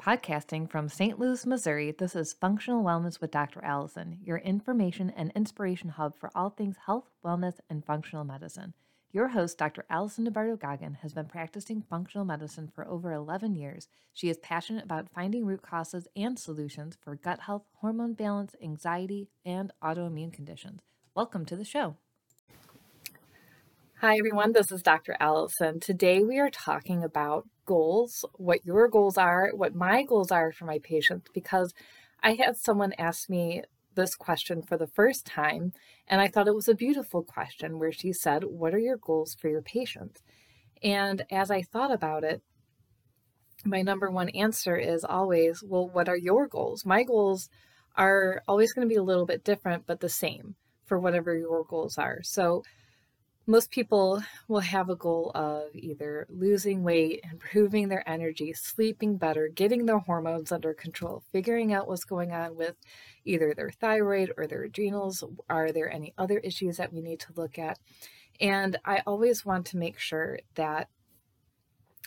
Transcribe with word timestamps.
Podcasting 0.00 0.70
from 0.70 0.88
St. 0.88 1.18
Louis, 1.18 1.44
Missouri, 1.44 1.90
this 1.90 2.16
is 2.16 2.32
Functional 2.32 2.82
Wellness 2.82 3.20
with 3.20 3.30
Dr. 3.30 3.62
Allison, 3.62 4.16
your 4.24 4.38
information 4.38 5.10
and 5.10 5.30
inspiration 5.36 5.90
hub 5.90 6.16
for 6.16 6.30
all 6.34 6.48
things 6.48 6.76
health, 6.86 7.04
wellness, 7.22 7.56
and 7.68 7.84
functional 7.84 8.24
medicine. 8.24 8.72
Your 9.12 9.28
host, 9.28 9.58
Dr. 9.58 9.84
Allison 9.90 10.26
DeBardo 10.26 10.58
Goggin, 10.58 10.94
has 11.02 11.12
been 11.12 11.26
practicing 11.26 11.82
functional 11.82 12.24
medicine 12.24 12.72
for 12.74 12.88
over 12.88 13.12
11 13.12 13.54
years. 13.56 13.88
She 14.14 14.30
is 14.30 14.38
passionate 14.38 14.84
about 14.84 15.10
finding 15.14 15.44
root 15.44 15.60
causes 15.60 16.08
and 16.16 16.38
solutions 16.38 16.96
for 16.98 17.14
gut 17.14 17.40
health, 17.40 17.64
hormone 17.82 18.14
balance, 18.14 18.54
anxiety, 18.62 19.28
and 19.44 19.70
autoimmune 19.84 20.32
conditions. 20.32 20.80
Welcome 21.14 21.44
to 21.44 21.56
the 21.56 21.64
show. 21.66 21.96
Hi, 24.00 24.16
everyone. 24.16 24.54
This 24.54 24.72
is 24.72 24.80
Dr. 24.80 25.14
Allison. 25.20 25.78
Today 25.78 26.22
we 26.22 26.38
are 26.38 26.48
talking 26.48 27.04
about 27.04 27.46
goals, 27.70 28.24
what 28.34 28.66
your 28.66 28.88
goals 28.88 29.16
are, 29.16 29.52
what 29.54 29.76
my 29.76 30.02
goals 30.02 30.32
are 30.32 30.50
for 30.50 30.64
my 30.64 30.80
patients, 30.80 31.30
because 31.32 31.72
I 32.20 32.32
had 32.32 32.56
someone 32.56 32.92
ask 32.98 33.30
me 33.30 33.62
this 33.94 34.16
question 34.16 34.60
for 34.60 34.76
the 34.76 34.88
first 34.88 35.24
time, 35.24 35.72
and 36.08 36.20
I 36.20 36.26
thought 36.26 36.48
it 36.48 36.54
was 36.56 36.66
a 36.66 36.74
beautiful 36.74 37.22
question 37.22 37.78
where 37.78 37.92
she 37.92 38.12
said, 38.12 38.42
What 38.42 38.74
are 38.74 38.80
your 38.80 38.96
goals 38.96 39.36
for 39.40 39.48
your 39.48 39.62
patients? 39.62 40.20
And 40.82 41.22
as 41.30 41.48
I 41.48 41.62
thought 41.62 41.92
about 41.92 42.24
it, 42.24 42.42
my 43.64 43.82
number 43.82 44.10
one 44.10 44.30
answer 44.30 44.76
is 44.76 45.04
always, 45.04 45.62
Well, 45.62 45.88
what 45.88 46.08
are 46.08 46.16
your 46.16 46.48
goals? 46.48 46.84
My 46.84 47.04
goals 47.04 47.48
are 47.94 48.42
always 48.48 48.72
going 48.72 48.88
to 48.88 48.92
be 48.92 48.98
a 48.98 49.10
little 49.10 49.26
bit 49.26 49.44
different, 49.44 49.86
but 49.86 50.00
the 50.00 50.08
same 50.08 50.56
for 50.86 50.98
whatever 50.98 51.36
your 51.36 51.62
goals 51.62 51.98
are. 51.98 52.18
So, 52.24 52.64
most 53.50 53.72
people 53.72 54.22
will 54.46 54.60
have 54.60 54.88
a 54.88 54.94
goal 54.94 55.32
of 55.34 55.74
either 55.74 56.24
losing 56.30 56.84
weight, 56.84 57.20
improving 57.32 57.88
their 57.88 58.08
energy, 58.08 58.52
sleeping 58.52 59.16
better, 59.16 59.48
getting 59.48 59.86
their 59.86 59.98
hormones 59.98 60.52
under 60.52 60.72
control, 60.72 61.24
figuring 61.32 61.72
out 61.72 61.88
what's 61.88 62.04
going 62.04 62.30
on 62.30 62.54
with 62.54 62.76
either 63.24 63.52
their 63.52 63.70
thyroid 63.70 64.32
or 64.36 64.46
their 64.46 64.62
adrenals. 64.62 65.24
Are 65.48 65.72
there 65.72 65.92
any 65.92 66.14
other 66.16 66.38
issues 66.38 66.76
that 66.76 66.92
we 66.92 67.00
need 67.00 67.18
to 67.20 67.32
look 67.34 67.58
at? 67.58 67.80
And 68.40 68.78
I 68.84 69.02
always 69.04 69.44
want 69.44 69.66
to 69.66 69.76
make 69.76 69.98
sure 69.98 70.38
that 70.54 70.88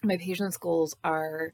my 0.01 0.15
patients' 0.15 0.55
goals 0.55 0.95
are 1.03 1.51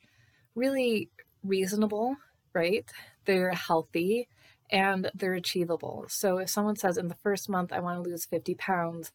really 0.53 1.09
reasonable, 1.44 2.16
right? 2.53 2.86
They're 3.25 3.53
healthy 3.53 4.27
and 4.69 5.09
they're 5.16 5.33
achievable. 5.33 6.05
So 6.09 6.38
if 6.38 6.52
someone 6.52 6.75
says 6.75 6.95
in 6.95 7.08
the 7.08 7.16
first 7.16 7.49
month, 7.49 7.73
I 7.73 7.80
want 7.80 8.03
to 8.03 8.08
lose 8.08 8.25
50 8.25 8.53
pounds, 8.53 9.11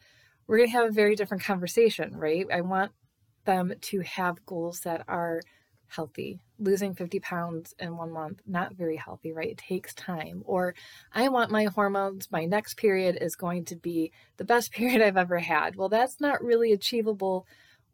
we're 0.46 0.58
going 0.58 0.68
to 0.70 0.76
have 0.76 0.88
a 0.88 0.92
very 0.92 1.16
different 1.16 1.44
conversation, 1.44 2.16
right? 2.16 2.46
I 2.52 2.60
want 2.60 2.92
them 3.44 3.72
to 3.80 4.00
have 4.00 4.44
goals 4.46 4.80
that 4.80 5.04
are 5.08 5.40
healthy. 5.88 6.40
Losing 6.58 6.94
50 6.94 7.20
pounds 7.20 7.74
in 7.78 7.96
one 7.96 8.12
month, 8.12 8.40
not 8.46 8.74
very 8.74 8.96
healthy, 8.96 9.32
right? 9.32 9.50
It 9.50 9.58
takes 9.58 9.94
time. 9.94 10.42
Or 10.44 10.74
I 11.12 11.28
want 11.28 11.50
my 11.50 11.64
hormones, 11.64 12.30
my 12.30 12.44
next 12.44 12.76
period 12.76 13.18
is 13.20 13.36
going 13.36 13.64
to 13.66 13.76
be 13.76 14.12
the 14.36 14.44
best 14.44 14.72
period 14.72 15.02
I've 15.02 15.16
ever 15.16 15.38
had. 15.38 15.76
Well, 15.76 15.88
that's 15.88 16.20
not 16.20 16.42
really 16.42 16.72
achievable 16.72 17.46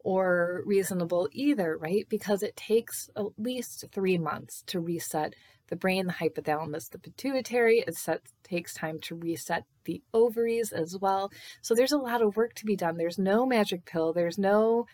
or 0.03 0.63
reasonable 0.65 1.29
either, 1.31 1.77
right? 1.77 2.07
Because 2.09 2.41
it 2.41 2.55
takes 2.55 3.09
at 3.15 3.25
least 3.37 3.85
three 3.91 4.17
months 4.17 4.63
to 4.67 4.79
reset 4.79 5.35
the 5.71 5.75
brain, 5.77 6.05
the 6.05 6.13
hypothalamus, 6.13 6.91
the 6.91 6.99
pituitary. 6.99 7.83
It 7.87 7.97
takes 8.43 8.75
time 8.75 8.99
to 9.03 9.15
reset 9.15 9.63
the 9.85 10.03
ovaries 10.13 10.71
as 10.71 10.97
well. 10.99 11.31
So 11.61 11.73
there's 11.73 11.93
a 11.93 11.97
lot 11.97 12.21
of 12.21 12.35
work 12.35 12.53
to 12.55 12.65
be 12.65 12.75
done. 12.75 12.97
There's 12.97 13.17
no 13.17 13.47
magic 13.47 13.85
pill, 13.85 14.13
there's 14.13 14.37
no 14.37 14.85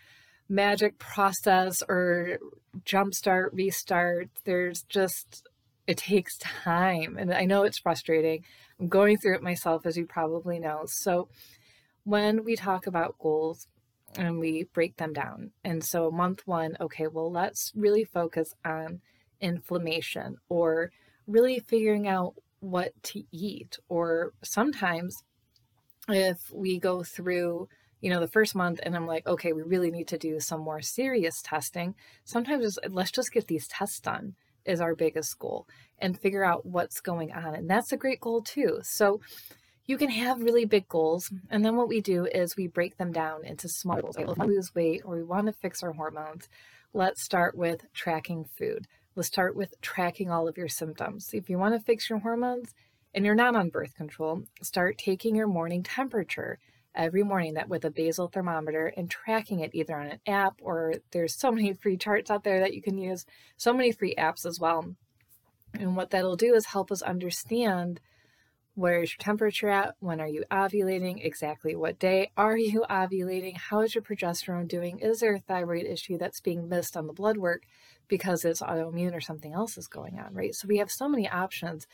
magic 0.48 0.98
process 1.00 1.84
or 1.90 2.38
jumpstart, 2.86 3.50
restart. 3.52 4.30
There's 4.46 4.84
just, 4.84 5.46
it 5.88 5.98
takes 5.98 6.38
time. 6.38 7.18
And 7.18 7.34
I 7.34 7.44
know 7.44 7.64
it's 7.64 7.80
frustrating. 7.80 8.46
I'm 8.80 8.88
going 8.88 9.18
through 9.18 9.36
it 9.36 9.44
myself, 9.44 9.86
as 9.86 9.98
you 9.98 10.06
probably 10.06 10.60
know. 10.60 10.84
So 10.86 11.28
when 12.04 12.46
we 12.46 12.56
talk 12.56 12.88
about 12.88 13.18
goals, 13.20 13.68
and 14.16 14.40
we 14.40 14.64
break 14.74 14.96
them 14.96 15.12
down. 15.12 15.52
And 15.66 15.84
so, 15.84 16.10
month 16.10 16.42
one, 16.46 16.78
okay, 16.80 17.08
well, 17.08 17.30
let's 17.30 17.74
really 17.76 18.06
focus 18.06 18.54
on 18.64 19.02
inflammation 19.42 20.38
or 20.50 20.92
really 21.26 21.60
figuring 21.60 22.08
out 22.08 22.36
what 22.60 22.92
to 23.04 23.24
eat. 23.32 23.78
Or 23.90 24.34
sometimes, 24.44 25.24
if 26.10 26.38
we 26.54 26.80
go 26.80 27.04
through, 27.04 27.68
you 28.02 28.10
know, 28.10 28.20
the 28.20 28.28
first 28.28 28.56
month 28.56 28.80
and 28.84 28.96
I'm 28.96 29.08
like, 29.08 29.28
okay, 29.28 29.54
we 29.54 29.62
really 29.62 29.92
need 29.92 30.08
to 30.10 30.18
do 30.18 30.40
some 30.40 30.62
more 30.62 30.82
serious 30.82 31.42
testing, 31.42 31.96
sometimes 32.24 32.80
let's 32.90 33.12
just 33.12 33.32
get 33.32 33.48
these 33.48 33.68
tests 33.68 34.00
done 34.00 34.36
is 34.66 34.82
our 34.82 34.96
biggest 34.96 35.40
goal 35.40 35.66
and 36.00 36.20
figure 36.20 36.44
out 36.44 36.66
what's 36.66 37.00
going 37.00 37.32
on. 37.32 37.56
And 37.56 37.70
that's 37.70 37.92
a 37.92 37.98
great 37.98 38.20
goal 38.20 38.42
too. 38.42 38.80
So, 38.84 39.22
you 39.88 39.98
can 39.98 40.10
have 40.10 40.42
really 40.42 40.66
big 40.66 40.88
goals. 40.90 41.32
And 41.50 41.66
then 41.66 41.78
what 41.78 41.88
we 41.88 42.02
do 42.02 42.26
is 42.26 42.58
we 42.58 42.68
break 42.68 42.98
them 42.98 43.12
down 43.12 43.46
into 43.46 43.70
small 43.70 44.02
goals. 44.02 44.18
If 44.18 44.38
we 44.38 44.48
lose 44.48 44.76
weight 44.76 45.02
or 45.06 45.16
we 45.16 45.24
want 45.24 45.48
to 45.48 45.54
fix 45.54 45.82
our 45.82 45.94
hormones, 45.94 46.50
let's 46.94 47.24
start 47.24 47.58
with 47.58 47.86
tracking 47.94 48.46
food. 48.58 48.86
Let's 49.18 49.30
start 49.30 49.56
with 49.56 49.82
tracking 49.82 50.30
all 50.30 50.48
of 50.48 50.60
your 50.60 50.68
symptoms. 50.68 51.32
If 51.34 51.50
you 51.50 51.58
want 51.58 51.74
to 51.74 51.80
fix 51.80 52.08
your 52.08 52.20
hormones 52.20 52.76
and 53.16 53.26
you're 53.26 53.34
not 53.34 53.56
on 53.56 53.72
birth 53.72 53.96
control, 53.96 54.44
start 54.62 55.00
taking 55.00 55.36
your 55.36 55.48
morning 55.48 55.82
temperature 55.82 56.60
every 56.94 57.24
morning 57.24 57.56
that 57.56 57.68
with 57.68 57.84
a 57.84 57.90
basal 57.90 58.28
thermometer 58.28 58.94
and 58.96 59.10
tracking 59.10 59.62
it 59.62 59.74
either 59.74 59.98
on 59.98 60.06
an 60.06 60.20
app 60.28 60.54
or 60.62 60.94
there's 61.14 61.34
so 61.34 61.52
many 61.52 61.74
free 61.74 61.98
charts 61.98 62.30
out 62.30 62.44
there 62.44 62.60
that 62.60 62.76
you 62.76 62.82
can 62.84 63.00
use, 63.00 63.26
so 63.58 63.74
many 63.74 63.92
free 63.92 64.14
apps 64.20 64.46
as 64.46 64.60
well. 64.60 64.86
And 65.74 65.96
what 65.96 66.12
that'll 66.12 66.36
do 66.36 66.54
is 66.54 66.68
help 66.68 66.92
us 66.92 67.02
understand 67.02 68.00
Where's 68.78 69.14
your 69.14 69.18
temperature 69.18 69.70
at? 69.70 69.96
When 70.02 70.22
are 70.22 70.28
you 70.28 70.44
ovulating? 70.52 71.26
Exactly 71.26 71.76
what 71.76 71.98
day 71.98 72.30
are 72.38 72.56
you 72.56 72.86
ovulating? 72.92 73.58
How 73.58 73.82
is 73.82 73.96
your 73.96 74.04
progesterone 74.04 74.68
doing? 74.68 75.00
Is 75.00 75.20
there 75.20 75.34
a 75.34 75.40
thyroid 75.40 75.88
issue 75.88 76.20
that's 76.20 76.42
being 76.42 76.70
missed 76.70 76.96
on 76.96 77.08
the 77.08 77.14
blood 77.14 77.38
work 77.38 77.64
because 78.08 78.46
it's 78.46 78.62
autoimmune 78.62 79.16
or 79.16 79.20
something 79.20 79.52
else 79.52 79.80
is 79.80 79.88
going 79.88 80.20
on, 80.20 80.32
right? 80.32 80.54
So 80.54 80.68
we 80.68 80.78
have 80.78 80.92
so 80.92 81.10
many 81.10 81.28
options. 81.28 81.88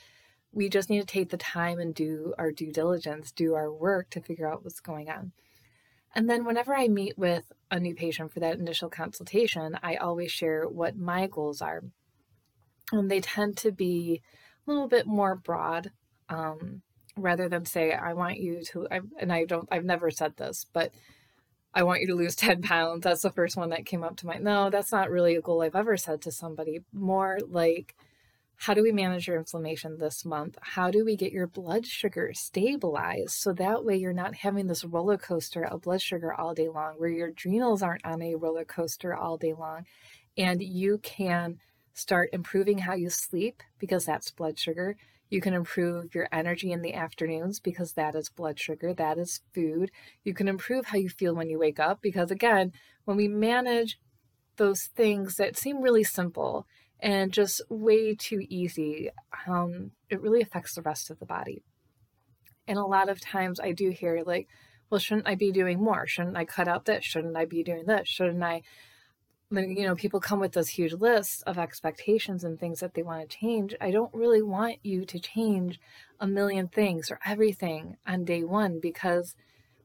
We 0.52 0.68
just 0.68 0.90
need 0.90 1.00
to 1.00 1.06
take 1.06 1.30
the 1.30 1.38
time 1.38 1.80
and 1.80 1.96
do 1.96 2.34
our 2.38 2.52
due 2.52 2.74
diligence, 2.74 3.32
do 3.32 3.54
our 3.54 3.72
work 3.72 4.10
to 4.10 4.20
figure 4.20 4.52
out 4.52 4.66
what's 4.66 4.82
going 4.82 5.10
on. 5.10 5.32
And 6.14 6.30
then 6.30 6.44
whenever 6.44 6.76
I 6.76 6.90
meet 6.90 7.18
with 7.18 7.50
a 7.72 7.80
new 7.80 7.96
patient 7.96 8.34
for 8.34 8.42
that 8.42 8.60
initial 8.60 8.90
consultation, 8.90 9.80
I 9.82 9.96
always 9.96 10.34
share 10.34 10.68
what 10.68 10.98
my 10.98 11.28
goals 11.28 11.62
are. 11.62 11.82
And 12.92 13.10
they 13.10 13.22
tend 13.22 13.56
to 13.60 13.72
be 13.72 14.22
a 14.68 14.70
little 14.70 14.90
bit 14.90 15.08
more 15.08 15.34
broad 15.34 15.92
um, 16.34 16.82
rather 17.18 17.48
than 17.48 17.66
say, 17.66 17.94
I 17.94 18.14
want 18.14 18.38
you 18.38 18.64
to, 18.72 18.88
I, 18.92 19.00
and 19.20 19.32
I 19.32 19.46
don't, 19.46 19.68
I've 19.72 19.86
never 19.86 20.12
said 20.12 20.36
this, 20.38 20.66
but 20.74 20.92
I 21.74 21.84
want 21.84 22.02
you 22.02 22.08
to 22.08 22.16
lose 22.16 22.36
10 22.38 22.62
pounds. 22.62 23.04
That's 23.04 23.22
the 23.22 23.32
first 23.32 23.58
one 23.58 23.70
that 23.70 23.86
came 23.86 24.04
up 24.04 24.18
to 24.18 24.28
mind. 24.28 24.44
No, 24.44 24.70
that's 24.70 24.92
not 24.92 25.10
really 25.10 25.36
a 25.36 25.42
goal 25.42 25.62
I've 25.62 25.76
ever 25.76 25.98
said 25.98 26.22
to 26.24 26.32
somebody. 26.32 26.80
More 26.92 27.40
like, 27.48 27.96
how 28.56 28.74
do 28.74 28.82
we 28.82 28.92
manage 28.92 29.28
your 29.28 29.38
inflammation 29.38 29.98
this 29.98 30.24
month? 30.24 30.58
How 30.62 30.90
do 30.90 31.04
we 31.04 31.18
get 31.18 31.34
your 31.34 31.48
blood 31.48 31.86
sugar 31.86 32.32
stabilized 32.34 33.32
so 33.32 33.52
that 33.54 33.84
way 33.84 33.98
you're 33.98 34.14
not 34.14 34.36
having 34.36 34.68
this 34.68 34.86
roller 34.86 35.18
coaster 35.18 35.66
of 35.66 35.82
blood 35.82 36.02
sugar 36.02 36.34
all 36.34 36.54
day 36.54 36.70
long, 36.70 36.94
where 36.98 37.10
your 37.10 37.28
adrenals 37.30 37.82
aren't 37.82 38.06
on 38.06 38.22
a 38.22 38.36
roller 38.36 38.64
coaster 38.64 39.14
all 39.14 39.38
day 39.38 39.54
long, 39.54 39.86
and 40.38 40.62
you 40.64 41.00
can 41.00 41.60
start 41.94 42.30
improving 42.34 42.80
how 42.80 42.94
you 42.94 43.10
sleep 43.10 43.62
because 43.80 44.06
that's 44.06 44.32
blood 44.32 44.58
sugar. 44.58 44.96
You 45.34 45.42
can 45.42 45.56
improve 45.56 46.14
your 46.14 46.28
energy 46.32 46.72
in 46.72 46.84
the 46.84 46.94
afternoons 46.94 47.60
because 47.60 47.94
that 47.94 48.14
is 48.14 48.30
blood 48.30 48.60
sugar, 48.60 48.94
that 48.94 49.18
is 49.18 49.42
food. 49.52 49.90
You 50.24 50.32
can 50.36 50.48
improve 50.48 50.86
how 50.86 51.00
you 51.00 51.10
feel 51.10 51.34
when 51.34 51.50
you 51.50 51.58
wake 51.58 51.80
up 51.80 52.04
because, 52.04 52.30
again, 52.30 52.72
when 53.06 53.18
we 53.18 53.28
manage 53.28 53.98
those 54.58 54.92
things 54.96 55.38
that 55.38 55.58
seem 55.58 55.82
really 55.82 56.04
simple 56.04 56.68
and 57.00 57.34
just 57.34 57.64
way 57.68 58.14
too 58.14 58.46
easy, 58.48 59.10
um, 59.48 59.90
it 60.08 60.22
really 60.22 60.40
affects 60.40 60.76
the 60.76 60.84
rest 60.84 61.10
of 61.10 61.18
the 61.18 61.26
body. 61.26 61.64
And 62.68 62.78
a 62.78 62.86
lot 62.86 63.10
of 63.10 63.20
times 63.20 63.60
I 63.60 63.72
do 63.72 63.90
hear, 63.90 64.22
like, 64.24 64.48
well, 64.92 65.00
shouldn't 65.00 65.28
I 65.28 65.34
be 65.34 65.52
doing 65.52 65.82
more? 65.82 66.06
Shouldn't 66.06 66.38
I 66.38 66.46
cut 66.46 66.68
out 66.68 66.86
this? 66.86 67.06
Shouldn't 67.06 67.36
I 67.36 67.46
be 67.46 67.64
doing 67.64 67.88
this? 67.88 68.08
Shouldn't 68.08 68.44
I 68.44 68.62
you 69.52 69.84
know 69.84 69.96
people 69.96 70.20
come 70.20 70.40
with 70.40 70.54
this 70.54 70.70
huge 70.70 70.94
list 70.94 71.44
of 71.46 71.60
expectations 71.60 72.44
and 72.44 72.60
things 72.60 72.80
that 72.80 72.94
they 72.96 73.04
want 73.04 73.22
to 73.30 73.38
change 73.38 73.76
i 73.80 73.92
don't 73.92 74.14
really 74.14 74.42
want 74.42 74.78
you 74.84 75.06
to 75.06 75.20
change 75.20 75.80
a 76.20 76.26
million 76.26 76.68
things 76.68 77.12
or 77.12 77.20
everything 77.26 77.96
on 78.08 78.26
day 78.26 78.44
one 78.44 78.80
because 78.82 79.36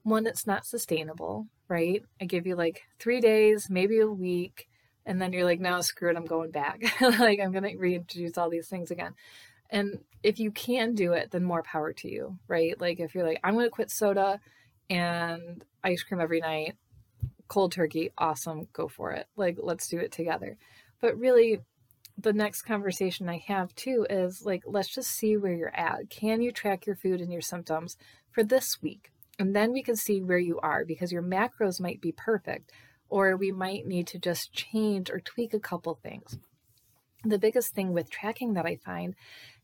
one 0.03 0.27
it's 0.27 0.47
not 0.47 0.65
sustainable 0.65 1.47
right? 1.69 2.03
I 2.21 2.25
give 2.25 2.47
you 2.47 2.57
like 2.57 2.83
three 2.99 3.21
days 3.21 3.69
maybe 3.71 4.01
a 4.01 4.09
week 4.09 4.69
and 5.07 5.21
then 5.21 5.33
you're 5.33 5.45
like 5.45 5.61
no 5.61 5.81
screw 5.81 6.11
it 6.11 6.17
i'm 6.17 6.27
going 6.27 6.51
back. 6.51 6.83
Like 7.01 7.41
i'm 7.41 7.53
going 7.53 7.65
to 7.65 7.77
reintroduce 7.77 8.37
all 8.37 8.51
these 8.51 8.69
things 8.69 8.91
again. 8.91 9.15
And 9.71 9.99
if 10.23 10.41
you 10.41 10.51
can 10.51 10.95
do 10.95 11.13
it 11.13 11.31
then 11.31 11.45
more 11.45 11.63
power 11.63 11.93
to 11.93 12.11
you 12.11 12.39
right? 12.49 12.79
Like 12.81 13.01
if 13.01 13.15
you're 13.15 13.27
like 13.27 13.41
i'm 13.45 13.55
going 13.55 13.67
to 13.67 13.71
quit 13.71 13.91
soda 13.91 14.41
and 14.91 15.65
ice 15.85 16.03
cream 16.03 16.21
every 16.21 16.41
night 16.41 16.77
cold 17.49 17.73
turkey, 17.73 18.13
awesome, 18.19 18.69
go 18.73 18.89
for 18.89 19.13
it. 19.13 19.27
Like, 19.37 19.57
let's 19.59 19.89
do 19.89 19.99
it 19.99 20.13
together. 20.13 20.57
But 21.01 21.19
really, 21.19 21.61
the 22.17 22.33
next 22.33 22.63
conversation 22.63 23.29
I 23.29 23.43
have 23.47 23.75
too 23.75 24.07
is 24.11 24.45
like, 24.45 24.65
let's 24.67 24.89
just 24.89 25.11
see 25.11 25.37
where 25.37 25.53
you're 25.53 25.75
at. 25.75 26.11
Can 26.11 26.43
you 26.43 26.51
track 26.53 26.87
your 26.87 26.97
food 26.97 27.21
and 27.21 27.33
your 27.33 27.43
symptoms 27.43 27.97
for 28.31 28.43
this 28.43 28.83
week? 28.83 29.13
And 29.39 29.55
then 29.55 29.73
we 29.73 29.83
can 29.83 29.95
see 29.95 30.21
where 30.21 30.39
you 30.39 30.59
are 30.61 30.85
because 30.85 31.13
your 31.13 31.23
macros 31.23 31.81
might 31.81 32.01
be 32.01 32.11
perfect, 32.11 32.73
or 33.09 33.37
we 33.37 33.53
might 33.53 33.87
need 33.87 34.09
to 34.09 34.19
just 34.19 34.53
change 34.53 35.11
or 35.11 35.21
tweak 35.21 35.55
a 35.55 35.61
couple 35.61 35.95
things. 35.95 36.39
The 37.25 37.39
biggest 37.39 37.73
thing 37.73 37.93
with 37.93 38.11
tracking 38.11 38.55
that 38.55 38.67
I 38.67 38.77
find 38.77 39.15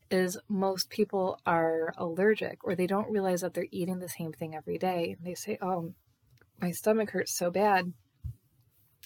is 0.09 0.37
most 0.47 0.89
people 0.89 1.39
are 1.45 1.93
allergic 1.97 2.63
or 2.63 2.75
they 2.75 2.87
don't 2.87 3.11
realize 3.11 3.41
that 3.41 3.53
they're 3.53 3.67
eating 3.71 3.99
the 3.99 4.09
same 4.09 4.31
thing 4.31 4.55
every 4.55 4.77
day. 4.77 5.17
They 5.21 5.35
say, 5.35 5.57
Oh, 5.61 5.93
my 6.61 6.71
stomach 6.71 7.11
hurts 7.11 7.33
so 7.37 7.51
bad 7.51 7.93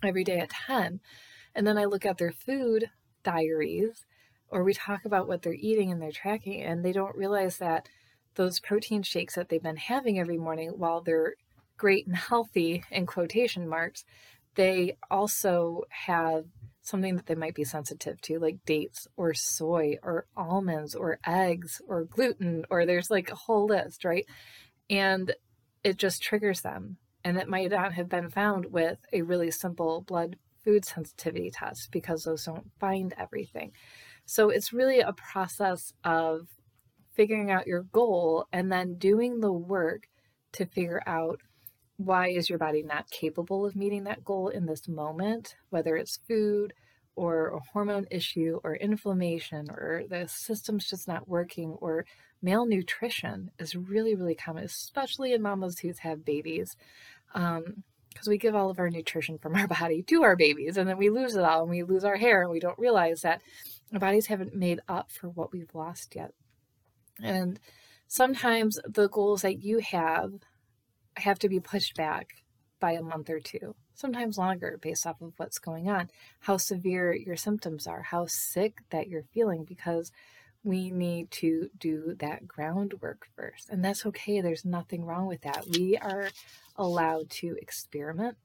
every 0.04 0.24
day 0.24 0.40
at 0.40 0.50
10. 0.50 1.00
And 1.56 1.68
then 1.68 1.78
I 1.78 1.86
look 1.86 2.06
at 2.06 2.18
their 2.18 2.31
food 2.31 2.90
diaries 3.24 4.06
or 4.50 4.63
we 4.63 4.74
talk 4.74 5.06
about 5.06 5.28
what 5.28 5.42
they're 5.42 5.54
eating 5.54 5.92
and 5.92 6.01
they're 6.01 6.12
tracking, 6.12 6.62
and 6.63 6.84
they 6.84 6.92
don't 6.92 7.16
realize 7.16 7.57
that 7.57 7.88
those 8.36 8.60
protein 8.60 9.04
shakes 9.04 9.36
that 9.36 9.50
they've 9.50 9.62
been 9.62 9.78
having 9.78 10.19
every 10.19 10.38
morning, 10.38 10.69
while 10.78 11.01
they're 11.01 11.36
great 11.78 12.07
and 12.07 12.16
healthy 12.16 12.84
in 12.92 13.06
quotation 13.06 13.68
marks, 13.68 14.06
they 14.56 14.98
also 15.12 15.84
have 15.90 16.46
something 16.81 17.16
that 17.16 17.28
they 17.28 17.36
might 17.36 17.54
be 17.54 17.63
sensitive 17.63 18.19
to, 18.22 18.40
like 18.40 18.57
dates 18.66 19.07
or 19.18 19.34
soy 19.34 19.98
or 20.01 20.25
almonds 20.36 20.96
or 20.96 21.19
eggs 21.25 21.81
or 21.88 22.06
gluten, 22.06 22.66
or 22.69 22.86
there's 22.86 23.12
like 23.12 23.30
a 23.30 23.36
whole 23.36 23.68
list, 23.68 24.04
right? 24.04 24.25
And 24.90 25.34
it 25.84 25.98
just 25.98 26.24
triggers 26.24 26.62
them. 26.62 26.98
And 27.30 27.38
it 27.38 27.48
might 27.48 27.70
not 27.70 27.94
have 27.94 28.10
been 28.10 28.31
found 28.31 28.72
with 28.72 28.98
a 29.14 29.22
really 29.22 29.52
simple 29.52 30.02
blood 30.02 30.36
food 30.64 30.84
sensitivity 30.84 31.52
test 31.52 31.92
because 31.92 32.24
those 32.24 32.44
don't 32.44 32.72
find 32.80 33.14
everything. 33.20 33.72
So 34.26 34.50
it's 34.50 34.74
really 34.74 35.02
a 35.02 35.14
process 35.14 35.94
of 36.04 36.48
figuring 37.14 37.52
out 37.52 37.68
your 37.68 37.84
goal 37.84 38.48
and 38.52 38.72
then 38.72 38.96
doing 38.96 39.42
the 39.42 39.54
work 39.54 40.08
to 40.54 40.66
figure 40.66 41.04
out 41.06 41.42
why 41.98 42.30
is 42.30 42.50
your 42.50 42.58
body 42.58 42.81
not 42.81 43.12
capable 43.12 43.64
of 43.64 43.75
meeting 43.75 44.06
that 44.06 44.25
goal 44.25 44.48
in 44.48 44.66
this 44.66 44.88
moment, 44.88 45.56
whether 45.70 45.96
it's 45.96 46.18
food 46.28 46.74
or 47.16 47.50
a 47.50 47.60
hormone 47.74 48.08
issue 48.10 48.60
or 48.64 48.75
inflammation 48.75 49.70
or 49.70 50.02
the 50.10 50.28
system's 50.28 50.90
just 50.90 51.08
not 51.08 51.28
working 51.28 51.74
or 51.80 52.06
malnutrition 52.42 53.52
is 53.60 53.75
really, 53.75 54.16
really 54.16 54.36
common, 54.36 54.64
especially 54.64 55.34
in 55.34 55.42
mamas 55.42 55.80
who 55.80 55.92
have 56.00 56.25
babies. 56.25 56.75
Um, 57.34 57.84
because 58.10 58.28
we 58.28 58.38
give 58.38 58.56
all 58.56 58.70
of 58.70 58.80
our 58.80 58.90
nutrition 58.90 59.38
from 59.38 59.56
our 59.56 59.68
body 59.80 60.02
to 60.04 60.24
our 60.24 60.36
babies 60.36 60.76
and 60.76 60.90
then 60.90 60.98
we 60.98 61.10
lose 61.10 61.36
it 61.36 61.44
all 61.44 61.62
and 61.62 61.70
we 61.70 61.84
lose 61.84 62.04
our 62.04 62.18
hair 62.18 62.42
and 62.42 62.52
we 62.52 62.60
don't 62.60 62.78
realize 62.78 63.22
that 63.22 63.42
our 63.94 64.00
bodies 64.00 64.26
haven't 64.26 64.54
made 64.54 64.81
up 64.90 65.12
for 65.12 65.30
what 65.30 65.54
we've 65.54 65.74
lost 65.74 66.16
yet. 66.16 66.34
And 67.24 67.60
sometimes 68.08 68.80
the 68.86 69.08
goals 69.08 69.42
that 69.44 69.64
you 69.64 69.80
have 69.80 70.34
have 71.18 71.40
to 71.40 71.50
be 71.50 71.60
pushed 71.60 71.96
back 71.96 72.44
by 72.80 72.94
a 72.94 73.02
month 73.02 73.30
or 73.30 73.40
two, 73.40 73.75
sometimes 73.94 74.38
longer 74.38 74.80
based 74.82 75.06
off 75.06 75.22
of 75.22 75.34
what's 75.38 75.60
going 75.60 75.90
on, 75.90 76.10
how 76.42 76.58
severe 76.58 77.14
your 77.14 77.36
symptoms 77.36 77.88
are, 77.88 78.04
how 78.04 78.25
sick 78.28 78.80
that 78.90 79.08
you're 79.08 79.24
feeling, 79.34 79.64
because 79.64 80.12
we 80.64 80.92
need 80.92 81.32
to 81.32 81.70
do 81.78 82.16
that 82.20 82.48
groundwork 82.48 83.28
first. 83.36 83.70
And 83.70 83.84
that's 83.84 84.06
okay. 84.06 84.42
There's 84.42 84.66
nothing 84.66 85.06
wrong 85.06 85.26
with 85.26 85.42
that. 85.42 85.66
We 85.72 85.98
are 85.98 86.30
allowed 86.76 87.30
to 87.30 87.56
experiment. 87.62 88.38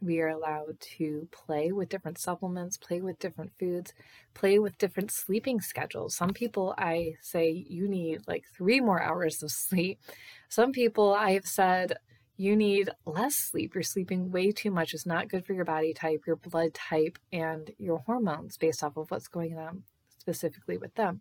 We 0.00 0.20
are 0.20 0.28
allowed 0.28 0.80
to 0.98 1.28
play 1.30 1.72
with 1.72 1.88
different 1.88 2.18
supplements, 2.18 2.76
play 2.76 3.00
with 3.00 3.18
different 3.18 3.52
foods, 3.58 3.94
play 4.34 4.58
with 4.58 4.76
different 4.76 5.10
sleeping 5.10 5.60
schedules. 5.60 6.14
Some 6.14 6.30
people, 6.30 6.74
I 6.76 7.14
say, 7.22 7.50
you 7.50 7.88
need 7.88 8.26
like 8.26 8.44
three 8.54 8.80
more 8.80 9.00
hours 9.00 9.42
of 9.42 9.50
sleep. 9.50 10.00
Some 10.48 10.72
people, 10.72 11.14
I've 11.14 11.46
said, 11.46 11.94
you 12.36 12.56
need 12.56 12.90
less 13.06 13.36
sleep. 13.36 13.74
You're 13.74 13.84
sleeping 13.84 14.30
way 14.30 14.50
too 14.50 14.72
much. 14.72 14.92
It's 14.92 15.06
not 15.06 15.28
good 15.28 15.46
for 15.46 15.52
your 15.54 15.64
body 15.64 15.94
type, 15.94 16.24
your 16.26 16.36
blood 16.36 16.74
type, 16.74 17.16
and 17.32 17.70
your 17.78 17.98
hormones 17.98 18.58
based 18.58 18.82
off 18.82 18.96
of 18.96 19.10
what's 19.10 19.28
going 19.28 19.56
on 19.56 19.84
specifically 20.18 20.76
with 20.76 20.94
them. 20.96 21.20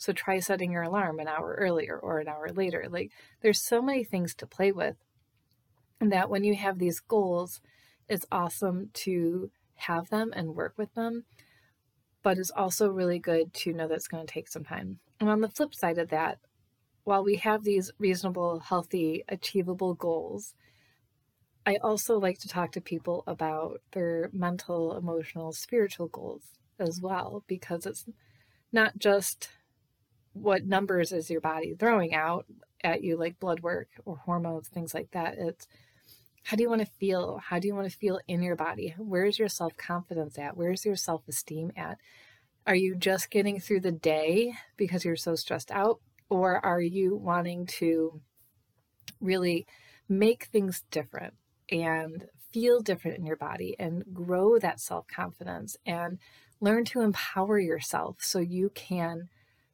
So 0.00 0.14
try 0.14 0.38
setting 0.38 0.72
your 0.72 0.84
alarm 0.84 1.20
an 1.20 1.28
hour 1.28 1.54
earlier 1.58 1.94
or 1.98 2.20
an 2.20 2.28
hour 2.28 2.48
later. 2.48 2.86
Like 2.88 3.12
there's 3.42 3.60
so 3.60 3.82
many 3.82 4.02
things 4.02 4.34
to 4.36 4.46
play 4.46 4.72
with. 4.72 4.96
And 6.00 6.10
that 6.10 6.30
when 6.30 6.42
you 6.42 6.54
have 6.54 6.78
these 6.78 7.00
goals, 7.00 7.60
it's 8.08 8.24
awesome 8.32 8.88
to 8.94 9.50
have 9.74 10.08
them 10.08 10.32
and 10.34 10.54
work 10.56 10.72
with 10.78 10.94
them, 10.94 11.24
but 12.22 12.38
it's 12.38 12.50
also 12.50 12.88
really 12.88 13.18
good 13.18 13.52
to 13.52 13.74
know 13.74 13.86
that 13.88 13.94
it's 13.94 14.08
going 14.08 14.26
to 14.26 14.32
take 14.32 14.48
some 14.48 14.64
time. 14.64 15.00
And 15.20 15.28
on 15.28 15.42
the 15.42 15.50
flip 15.50 15.74
side 15.74 15.98
of 15.98 16.08
that, 16.08 16.38
while 17.04 17.22
we 17.22 17.36
have 17.36 17.62
these 17.62 17.90
reasonable, 17.98 18.60
healthy, 18.60 19.22
achievable 19.28 19.92
goals, 19.92 20.54
I 21.66 21.76
also 21.76 22.18
like 22.18 22.38
to 22.38 22.48
talk 22.48 22.72
to 22.72 22.80
people 22.80 23.22
about 23.26 23.82
their 23.92 24.30
mental, 24.32 24.96
emotional, 24.96 25.52
spiritual 25.52 26.08
goals 26.08 26.42
as 26.78 27.02
well, 27.02 27.44
because 27.46 27.84
it's 27.84 28.06
not 28.72 28.98
just 28.98 29.50
what 30.32 30.64
numbers 30.64 31.12
is 31.12 31.30
your 31.30 31.40
body 31.40 31.74
throwing 31.78 32.14
out 32.14 32.46
at 32.82 33.02
you, 33.02 33.16
like 33.16 33.40
blood 33.40 33.60
work 33.60 33.88
or 34.04 34.16
hormones, 34.16 34.68
things 34.68 34.94
like 34.94 35.10
that. 35.12 35.34
It's 35.38 35.66
how 36.42 36.56
do 36.56 36.62
you 36.62 36.70
want 36.70 36.80
to 36.80 36.92
feel? 36.98 37.38
How 37.38 37.58
do 37.58 37.68
you 37.68 37.74
want 37.74 37.90
to 37.90 37.96
feel 37.96 38.20
in 38.26 38.42
your 38.42 38.56
body? 38.56 38.94
Where's 38.98 39.38
your 39.38 39.48
self 39.48 39.76
confidence 39.76 40.38
at? 40.38 40.56
Where's 40.56 40.84
your 40.84 40.96
self 40.96 41.28
esteem 41.28 41.72
at? 41.76 41.98
Are 42.66 42.74
you 42.74 42.94
just 42.94 43.30
getting 43.30 43.60
through 43.60 43.80
the 43.80 43.92
day 43.92 44.54
because 44.76 45.04
you're 45.04 45.16
so 45.16 45.34
stressed 45.34 45.70
out? 45.70 46.00
Or 46.28 46.64
are 46.64 46.80
you 46.80 47.16
wanting 47.16 47.66
to 47.66 48.20
really 49.20 49.66
make 50.08 50.44
things 50.46 50.84
different 50.90 51.34
and 51.70 52.26
feel 52.52 52.80
different 52.80 53.18
in 53.18 53.26
your 53.26 53.36
body 53.36 53.76
and 53.78 54.04
grow 54.12 54.58
that 54.58 54.80
self 54.80 55.06
confidence 55.06 55.76
and 55.86 56.18
learn 56.60 56.84
to 56.84 57.00
empower 57.00 57.58
yourself 57.58 58.16
so 58.20 58.38
you 58.38 58.70
can 58.74 59.28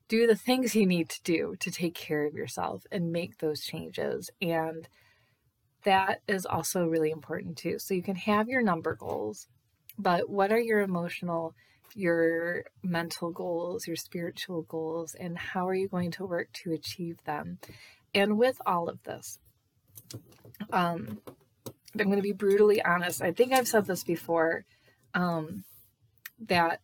do 0.08 0.26
the 0.26 0.37
things 0.37 0.75
you 0.75 0.87
need 0.87 1.08
to 1.08 1.23
do 1.23 1.56
to 1.61 1.70
take 1.70 1.94
care 1.94 2.26
of 2.26 2.35
yourself 2.35 2.85
and 2.91 3.12
make 3.12 3.38
those 3.38 3.62
changes? 3.62 4.31
And 4.41 4.88
that 5.85 6.20
is 6.29 6.47
also 6.47 6.87
really 6.87 7.11
important 7.11 7.56
too. 7.56 7.79
So 7.79 7.94
you 7.94 8.03
can 8.03 8.17
have 8.17 8.49
your 8.49 8.62
number 8.62 8.94
goals, 8.94 9.47
but 9.99 10.29
what 10.29 10.53
are 10.53 10.61
your 10.61 10.81
emotional, 10.81 11.55
your 11.94 12.64
mental 12.82 13.31
goals, 13.31 13.87
your 13.87 13.96
spiritual 13.96 14.63
goals, 14.63 15.15
and 15.19 15.39
how 15.39 15.67
are 15.69 15.75
you 15.75 15.89
going 15.89 16.10
to 16.13 16.27
work 16.27 16.48
to 16.65 16.72
achieve 16.72 17.22
them? 17.25 17.58
And 18.15 18.39
with 18.39 18.60
all 18.67 18.89
of 18.89 19.03
this, 19.05 19.39
um, 20.72 21.20
I'm 22.01 22.06
going 22.06 22.17
to 22.17 22.22
be 22.22 22.32
brutally 22.32 22.82
honest. 22.82 23.22
I 23.22 23.32
think 23.32 23.53
I've 23.53 23.69
said 23.69 23.86
this 23.86 24.05
before 24.05 24.65
um, 25.15 25.65
that 26.41 26.81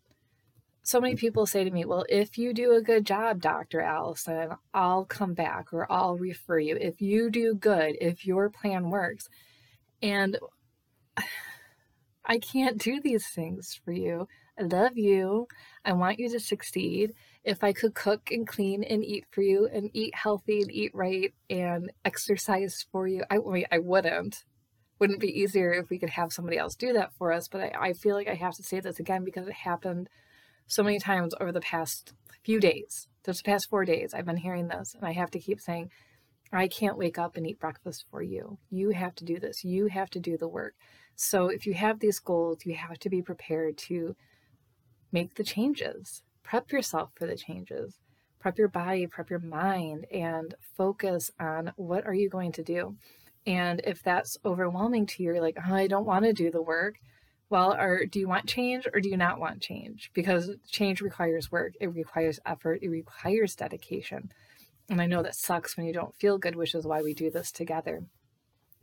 so 0.83 1.01
many 1.01 1.15
people 1.15 1.47
say 1.47 1.63
to 1.65 1.71
me, 1.71 1.85
Well, 1.85 2.05
if 2.09 2.37
you 2.37 2.53
do 2.53 2.75
a 2.75 2.83
good 2.83 3.07
job, 3.07 3.41
Dr. 3.41 3.81
Allison, 3.81 4.51
I'll 4.75 5.05
come 5.05 5.33
back 5.35 5.73
or 5.73 5.91
I'll 5.91 6.17
refer 6.17 6.59
you. 6.59 6.77
If 6.81 7.01
you 7.01 7.31
do 7.31 7.55
good, 7.55 7.97
if 8.01 8.27
your 8.27 8.51
plan 8.51 8.91
works. 8.91 9.29
And 10.03 10.39
I 12.25 12.39
can't 12.39 12.79
do 12.79 13.01
these 13.01 13.27
things 13.29 13.81
for 13.85 13.93
you. 13.93 14.27
I 14.59 14.63
love 14.63 14.99
you. 14.99 15.49
I 15.85 15.93
want 15.93 16.19
you 16.19 16.29
to 16.31 16.41
succeed. 16.41 17.15
If 17.45 17.65
I 17.65 17.73
could 17.73 17.95
cook 17.95 18.31
and 18.31 18.47
clean 18.47 18.85
and 18.85 19.05
eat 19.05 19.25
for 19.31 19.43
you 19.43 19.69
and 19.73 19.91
eat 19.93 20.15
healthy 20.15 20.63
and 20.63 20.71
eat 20.71 20.93
right 20.95 21.33
and 21.49 21.91
exercise 22.05 22.87
for 22.93 23.07
you, 23.09 23.25
I, 23.31 23.37
I, 23.37 23.51
mean, 23.51 23.67
I 23.73 23.79
wouldn't. 23.79 24.45
Wouldn't 24.99 25.21
be 25.21 25.41
easier 25.41 25.73
if 25.73 25.91
we 25.91 25.99
could 25.99 26.11
have 26.11 26.33
somebody 26.33 26.59
else 26.59 26.77
do 26.77 26.93
that 26.93 27.13
for 27.15 27.33
us. 27.33 27.49
But 27.49 27.63
I, 27.63 27.89
I 27.89 27.93
feel 27.93 28.15
like 28.15 28.29
I 28.29 28.35
have 28.35 28.55
to 28.55 28.63
say 28.63 28.79
this 28.79 29.01
again 29.01 29.25
because 29.25 29.49
it 29.49 29.55
happened 29.55 30.09
so 30.73 30.83
many 30.83 30.99
times 30.99 31.35
over 31.39 31.53
the 31.53 31.61
past 31.61 32.15
few 32.43 32.59
days. 32.59 33.07
This 33.25 33.43
past 33.43 33.67
four 33.69 33.85
days, 33.85 34.15
I've 34.15 34.25
been 34.25 34.39
hearing 34.39 34.69
this, 34.69 34.95
and 34.95 35.07
I 35.07 35.13
have 35.13 35.31
to 35.33 35.39
keep 35.39 35.61
saying, 35.61 35.91
I 36.51 36.67
can't 36.67 36.97
wake 36.97 37.19
up 37.19 37.37
and 37.37 37.47
eat 37.47 37.61
breakfast 37.61 38.07
for 38.11 38.23
you. 38.23 38.59
You 38.71 38.91
have 38.91 39.15
to 39.17 39.25
do 39.25 39.39
this. 39.39 39.65
You 39.65 39.89
have 39.89 40.09
to 40.11 40.19
do 40.19 40.39
the 40.39 40.49
work. 40.49 40.75
So 41.15 41.49
if 41.49 41.67
you 41.67 41.75
have 41.75 42.01
these 42.01 42.19
goals, 42.19 42.65
you 42.65 42.75
have 42.75 42.99
to 43.01 43.11
be 43.11 43.21
prepared 43.21 43.77
to 43.89 44.17
make 45.13 45.35
the 45.35 45.45
changes. 45.45 46.23
Prep 46.43 46.73
yourself 46.73 47.11
for 47.17 47.27
the 47.27 47.37
changes. 47.37 47.99
Prep 48.41 48.57
your 48.57 48.69
body, 48.69 49.07
prep 49.07 49.29
your 49.29 49.41
mind, 49.41 50.07
and 50.11 50.55
focus 50.77 51.31
on 51.39 51.73
what 51.77 52.07
are 52.07 52.15
you 52.15 52.31
going 52.31 52.53
to 52.53 52.63
do. 52.63 52.97
And 53.47 53.83
if 53.85 54.03
that's 54.03 54.39
overwhelming 54.43 55.05
to 55.07 55.23
you, 55.23 55.35
you're 55.35 55.43
like, 55.43 55.59
oh, 55.59 55.75
I 55.75 55.87
don't 55.87 56.07
want 56.07 56.25
to 56.25 56.33
do 56.33 56.51
the 56.51 56.63
work 56.63 56.97
well, 57.53 57.75
or 57.75 58.07
do 58.07 58.19
you 58.19 58.27
want 58.27 58.47
change 58.47 58.89
or 58.93 59.01
do 59.01 59.11
you 59.11 59.17
not 59.19 59.39
want 59.39 59.61
change? 59.61 60.11
Because 60.15 60.51
change 60.71 61.03
requires 61.03 61.53
work, 61.53 61.75
it 61.83 61.95
requires 61.95 62.41
effort, 62.47 62.81
it 62.81 62.89
requires 62.89 63.55
dedication. 63.55 64.33
And 64.89 65.03
I 65.03 65.07
know 65.07 65.23
that 65.23 65.35
sucks 65.35 65.77
when 65.77 65.85
you 65.85 65.93
don't 65.93 66.17
feel 66.17 66.39
good, 66.39 66.57
which 66.57 66.75
is 66.75 66.87
why 66.87 67.03
we 67.03 67.13
do 67.13 67.31
this 67.31 67.53
together. 67.53 68.05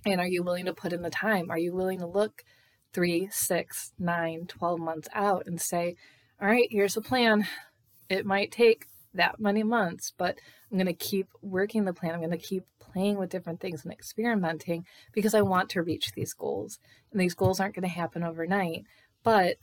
And 0.05 0.21
are 0.21 0.27
you 0.27 0.43
willing 0.43 0.65
to 0.65 0.73
put 0.73 0.93
in 0.93 1.01
the 1.01 1.09
time? 1.09 1.49
Are 1.49 1.57
you 1.57 1.73
willing 1.73 1.97
to 1.97 2.05
look 2.05 2.43
three, 2.93 3.27
six, 3.31 3.91
nine, 3.97 4.45
12 4.47 4.79
months 4.79 5.07
out 5.13 5.47
and 5.47 5.59
say, 5.59 5.95
all 6.39 6.47
right, 6.47 6.67
here's 6.69 6.93
the 6.93 7.01
plan. 7.01 7.47
It 8.07 8.23
might 8.23 8.51
take 8.51 8.85
that 9.19 9.39
many 9.39 9.63
months, 9.63 10.11
but 10.17 10.39
I'm 10.71 10.77
going 10.77 10.88
to 10.88 10.93
keep 10.93 11.27
working 11.41 11.85
the 11.85 11.93
plan. 11.93 12.13
I'm 12.13 12.19
going 12.19 12.31
to 12.31 12.38
keep 12.38 12.63
playing 12.79 13.17
with 13.17 13.29
different 13.29 13.59
things 13.59 13.83
and 13.83 13.93
experimenting 13.93 14.85
because 15.13 15.33
I 15.33 15.41
want 15.41 15.69
to 15.69 15.83
reach 15.83 16.11
these 16.13 16.33
goals. 16.33 16.79
And 17.11 17.21
these 17.21 17.35
goals 17.35 17.59
aren't 17.59 17.75
going 17.75 17.83
to 17.83 17.89
happen 17.89 18.23
overnight. 18.23 18.83
But 19.23 19.57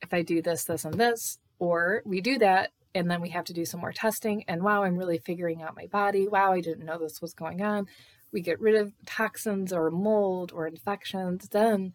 if 0.00 0.14
I 0.14 0.22
do 0.22 0.40
this, 0.40 0.64
this, 0.64 0.84
and 0.84 0.94
this, 0.94 1.38
or 1.58 2.02
we 2.04 2.20
do 2.20 2.38
that, 2.38 2.70
and 2.94 3.10
then 3.10 3.20
we 3.20 3.30
have 3.30 3.44
to 3.46 3.52
do 3.52 3.64
some 3.64 3.80
more 3.80 3.92
testing, 3.92 4.44
and 4.48 4.62
wow, 4.62 4.82
I'm 4.82 4.96
really 4.96 5.18
figuring 5.18 5.62
out 5.62 5.76
my 5.76 5.86
body. 5.86 6.26
Wow, 6.26 6.52
I 6.52 6.60
didn't 6.60 6.86
know 6.86 6.98
this 6.98 7.20
was 7.20 7.34
going 7.34 7.62
on. 7.62 7.86
We 8.32 8.40
get 8.40 8.60
rid 8.60 8.76
of 8.76 8.92
toxins 9.06 9.72
or 9.72 9.90
mold 9.90 10.52
or 10.52 10.66
infections, 10.66 11.48
then 11.48 11.94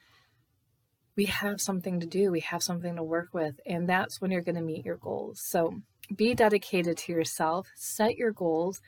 we 1.15 1.25
have 1.25 1.61
something 1.61 1.99
to 1.99 2.07
do. 2.07 2.31
We 2.31 2.39
have 2.41 2.63
something 2.63 2.95
to 2.95 3.03
work 3.03 3.29
with. 3.33 3.59
And 3.65 3.87
that's 3.87 4.19
when 4.19 4.31
you're 4.31 4.41
going 4.41 4.55
to 4.55 4.61
meet 4.61 4.85
your 4.85 4.97
goals. 4.97 5.41
So 5.43 5.81
be 6.15 6.33
dedicated 6.33 6.97
to 6.97 7.11
yourself, 7.11 7.69
set 7.75 8.17
your 8.17 8.31
goals. 8.31 8.81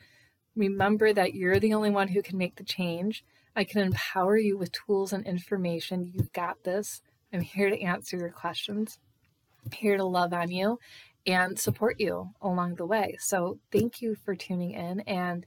Remember 0.54 1.12
that 1.12 1.34
you're 1.34 1.60
the 1.60 1.74
only 1.74 1.90
one 1.90 2.08
who 2.08 2.22
can 2.22 2.38
make 2.38 2.56
the 2.56 2.64
change. 2.64 3.24
I 3.54 3.64
can 3.64 3.82
empower 3.82 4.36
you 4.36 4.58
with 4.58 4.72
tools 4.72 5.12
and 5.12 5.26
information. 5.26 6.12
You've 6.14 6.32
got 6.32 6.62
this. 6.64 7.02
I'm 7.32 7.40
here 7.40 7.70
to 7.70 7.80
answer 7.80 8.16
your 8.16 8.30
questions, 8.30 8.98
here 9.74 9.96
to 9.96 10.04
love 10.04 10.32
on 10.32 10.50
you 10.50 10.78
and 11.26 11.58
support 11.58 11.98
you 11.98 12.30
along 12.40 12.76
the 12.76 12.86
way. 12.86 13.16
So 13.18 13.58
thank 13.72 14.00
you 14.00 14.14
for 14.14 14.34
tuning 14.34 14.72
in. 14.72 15.00
And 15.00 15.44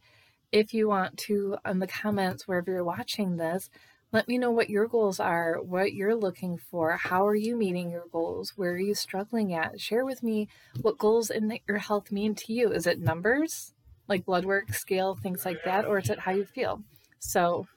if 0.52 0.74
you 0.74 0.88
want 0.88 1.18
to, 1.18 1.58
in 1.66 1.80
the 1.80 1.88
comments, 1.88 2.48
wherever 2.48 2.72
you're 2.72 2.84
watching 2.84 3.38
this, 3.38 3.70
let 4.12 4.28
me 4.28 4.38
know 4.38 4.52
what 4.52 4.70
your 4.70 4.88
goals 4.88 5.20
are, 5.20 5.62
what 5.62 5.94
you're 5.94 6.16
looking 6.16 6.58
for, 6.58 6.98
how 6.98 7.28
are 7.28 7.36
you 7.36 7.56
meeting 7.56 7.92
your 7.92 8.06
goals, 8.12 8.54
where 8.56 8.72
are 8.72 8.80
you 8.80 8.96
struggling 8.96 9.54
at? 9.54 9.80
Share 9.80 10.06
with 10.06 10.24
me 10.24 10.48
what 10.82 10.98
goals 10.98 11.30
in 11.30 11.60
your 11.68 11.78
health 11.78 12.12
mean 12.12 12.34
to 12.36 12.54
you. 12.54 12.72
Is 12.72 12.88
it 12.88 13.00
numbers, 13.00 13.74
like 14.08 14.26
blood 14.26 14.46
work, 14.46 14.74
scale, 14.74 15.16
things 15.16 15.46
like 15.46 15.64
that, 15.66 15.86
or 15.86 16.00
is 16.00 16.10
it 16.10 16.20
how 16.20 16.32
you 16.32 16.46
feel? 16.46 16.82
So 17.20 17.68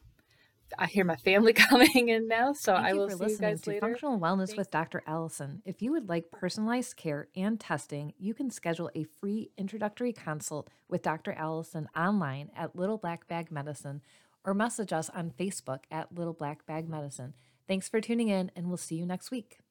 I 0.78 0.86
hear 0.86 1.04
my 1.04 1.16
family 1.16 1.52
coming 1.52 2.08
in 2.08 2.28
now, 2.28 2.52
so 2.52 2.74
Thank 2.74 2.86
I 2.86 2.92
will 2.94 3.08
see 3.10 3.14
you 3.14 3.18
listening 3.18 3.50
guys 3.50 3.60
to 3.62 3.70
later. 3.70 3.80
Functional 3.80 4.18
Wellness 4.18 4.56
with 4.56 4.70
Dr. 4.70 5.02
Allison. 5.06 5.62
If 5.64 5.82
you 5.82 5.92
would 5.92 6.08
like 6.08 6.30
personalized 6.30 6.96
care 6.96 7.28
and 7.36 7.60
testing, 7.60 8.14
you 8.18 8.32
can 8.32 8.50
schedule 8.50 8.90
a 8.94 9.04
free 9.04 9.50
introductory 9.58 10.12
consult 10.12 10.70
with 10.88 11.02
Dr. 11.02 11.32
Allison 11.32 11.88
online 11.96 12.50
at 12.56 12.74
Little 12.74 12.98
Black 12.98 13.28
Bag 13.28 13.50
Medicine 13.50 14.00
or 14.44 14.54
message 14.54 14.92
us 14.92 15.10
on 15.10 15.32
Facebook 15.38 15.80
at 15.90 16.14
Little 16.14 16.32
Black 16.32 16.66
Bag 16.66 16.88
Medicine. 16.88 17.34
Thanks 17.68 17.88
for 17.88 18.00
tuning 18.00 18.28
in, 18.28 18.50
and 18.54 18.68
we'll 18.68 18.76
see 18.76 18.96
you 18.96 19.06
next 19.06 19.30
week. 19.30 19.61